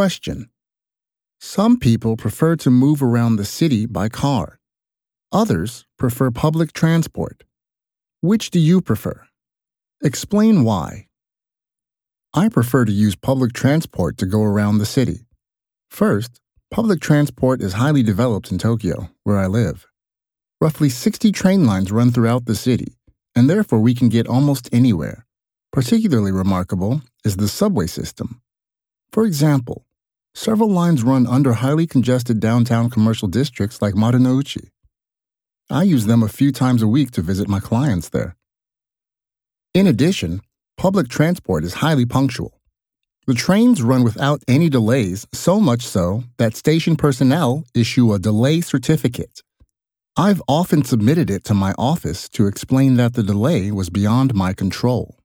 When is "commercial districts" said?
32.90-33.82